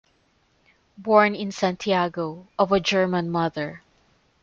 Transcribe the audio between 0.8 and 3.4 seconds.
Born in Santiago of a German